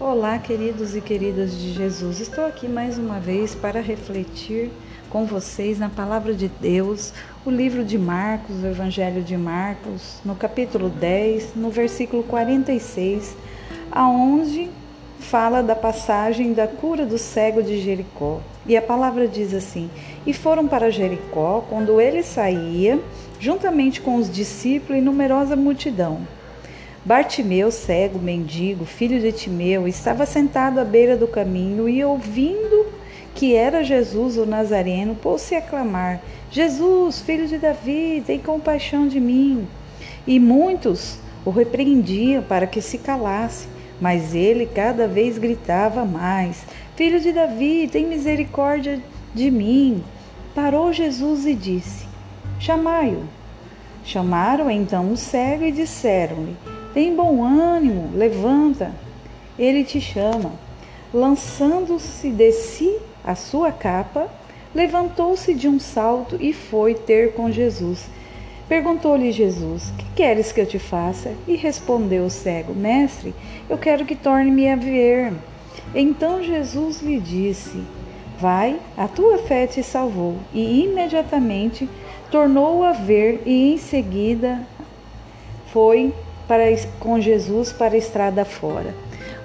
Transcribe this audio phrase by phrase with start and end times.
[0.00, 2.18] Olá, queridos e queridas de Jesus.
[2.18, 4.68] Estou aqui mais uma vez para refletir
[5.08, 7.12] com vocês na palavra de Deus,
[7.46, 13.36] o livro de Marcos, o Evangelho de Marcos, no capítulo 10, no versículo 46,
[13.92, 14.68] aonde
[15.20, 18.40] fala da passagem da cura do cego de Jericó.
[18.66, 19.88] E a palavra diz assim:
[20.26, 22.98] E foram para Jericó quando ele saía,
[23.38, 26.26] juntamente com os discípulos e numerosa multidão.
[27.04, 32.86] Bartimeu, cego, mendigo, filho de Timeu, estava sentado à beira do caminho e, ouvindo
[33.34, 39.20] que era Jesus o Nazareno, pôs-se a clamar: Jesus, filho de Davi, tem compaixão de
[39.20, 39.68] mim.
[40.26, 43.68] E muitos o repreendiam para que se calasse,
[44.00, 46.64] mas ele cada vez gritava mais:
[46.96, 48.98] Filho de Davi, tem misericórdia
[49.34, 50.02] de mim.
[50.54, 52.06] Parou Jesus e disse:
[52.58, 53.24] Chamai-o.
[54.02, 58.92] Chamaram então o cego e disseram-lhe: tem bom ânimo, levanta,
[59.58, 60.52] ele te chama.
[61.12, 64.28] Lançando-se de si a sua capa,
[64.72, 68.06] levantou-se de um salto e foi ter com Jesus.
[68.68, 71.32] Perguntou-lhe Jesus: Que queres que eu te faça?
[71.48, 73.34] E respondeu o cego: Mestre,
[73.68, 75.32] eu quero que torne-me a ver.
[75.94, 77.82] Então Jesus lhe disse:
[78.38, 80.36] Vai, a tua fé te salvou.
[80.52, 81.88] E imediatamente
[82.30, 84.60] tornou a ver, e em seguida
[85.72, 86.12] foi
[86.46, 86.64] para,
[86.98, 88.94] com Jesus para a estrada fora.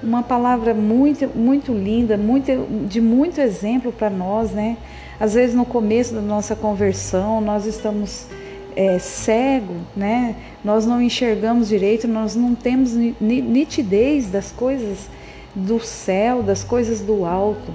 [0.02, 2.52] Uma palavra muito, muito linda, muito,
[2.88, 4.78] de muito exemplo para nós, né?
[5.20, 8.28] Às vezes no começo da nossa conversão nós estamos
[8.76, 10.36] é, cego, né?
[10.64, 15.10] Nós não enxergamos direito, nós não temos nitidez das coisas
[15.54, 17.74] do céu, das coisas do alto.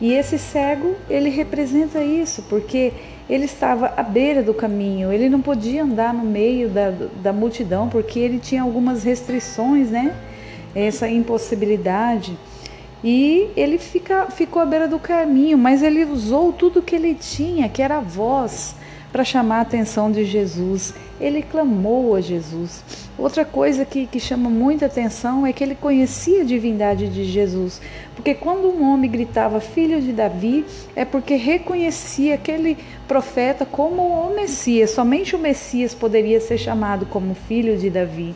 [0.00, 2.92] E esse cego, ele representa isso, porque
[3.30, 6.90] ele estava à beira do caminho, ele não podia andar no meio da,
[7.22, 10.16] da multidão, porque ele tinha algumas restrições, né?
[10.74, 12.36] Essa impossibilidade.
[13.04, 17.68] E ele fica, ficou à beira do caminho, mas ele usou tudo que ele tinha,
[17.68, 18.74] que era a voz,
[19.12, 20.94] para chamar a atenção de Jesus.
[21.20, 22.82] Ele clamou a Jesus.
[23.18, 27.80] Outra coisa que, que chama muita atenção é que ele conhecia a divindade de Jesus.
[28.14, 34.34] Porque quando um homem gritava filho de Davi, é porque reconhecia aquele profeta como o
[34.34, 34.90] Messias.
[34.90, 38.34] Somente o Messias poderia ser chamado como filho de Davi.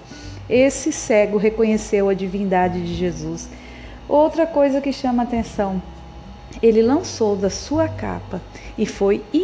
[0.48, 3.48] Esse cego reconheceu a divindade de Jesus.
[4.06, 5.80] Outra coisa que chama atenção
[6.62, 8.40] ele lançou da sua capa
[8.76, 9.43] e foi imediatamente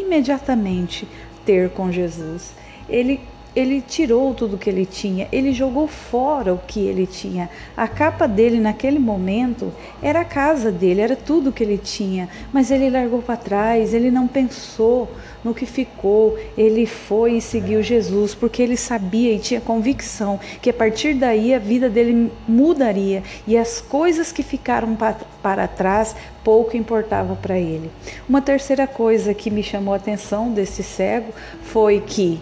[1.44, 2.54] ter com Jesus.
[2.88, 3.20] Ele
[3.54, 7.50] ele tirou tudo que ele tinha, ele jogou fora o que ele tinha.
[7.76, 9.72] A capa dele naquele momento
[10.02, 14.10] era a casa dele, era tudo que ele tinha, mas ele largou para trás, ele
[14.10, 15.08] não pensou
[15.42, 20.70] no que ficou, ele foi e seguiu Jesus, porque ele sabia e tinha convicção que
[20.70, 24.96] a partir daí a vida dele mudaria e as coisas que ficaram
[25.42, 27.90] para trás pouco importavam para ele.
[28.28, 32.40] Uma terceira coisa que me chamou a atenção desse cego foi que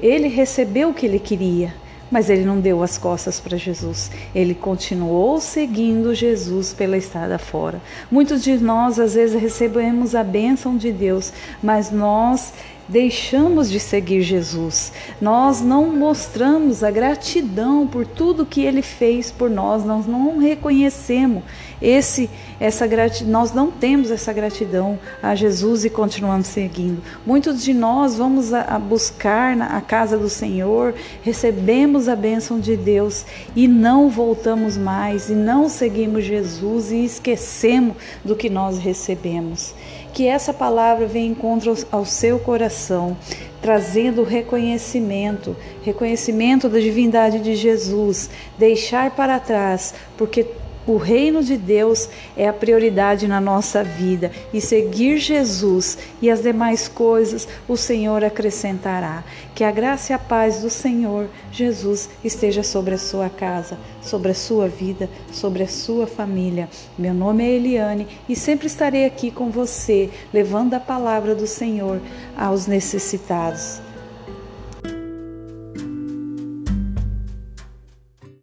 [0.00, 1.74] ele recebeu o que ele queria
[2.10, 4.10] mas ele não deu as costas para Jesus.
[4.34, 7.80] Ele continuou seguindo Jesus pela estrada fora.
[8.10, 11.32] Muitos de nós às vezes recebemos a bênção de Deus,
[11.62, 12.52] mas nós
[12.88, 14.92] deixamos de seguir Jesus.
[15.20, 19.84] Nós não mostramos a gratidão por tudo que ele fez por nós.
[19.84, 21.42] Nós não reconhecemos
[21.80, 22.28] esse
[22.60, 23.32] essa gratidão.
[23.32, 27.02] Nós não temos essa gratidão a Jesus e continuamos seguindo.
[27.24, 32.58] Muitos de nós vamos a, a buscar na a casa do Senhor, recebemos a bênção
[32.58, 33.24] de Deus
[33.54, 39.74] e não voltamos mais e não seguimos Jesus e esquecemos do que nós recebemos.
[40.18, 43.16] Que essa palavra venha encontro ao seu coração,
[43.62, 50.44] trazendo reconhecimento, reconhecimento da divindade de Jesus, deixar para trás, porque
[50.88, 56.42] o reino de Deus é a prioridade na nossa vida e seguir Jesus e as
[56.42, 59.22] demais coisas o Senhor acrescentará.
[59.54, 64.30] Que a graça e a paz do Senhor Jesus esteja sobre a sua casa, sobre
[64.30, 66.70] a sua vida, sobre a sua família.
[66.98, 72.00] Meu nome é Eliane e sempre estarei aqui com você, levando a palavra do Senhor
[72.34, 73.87] aos necessitados.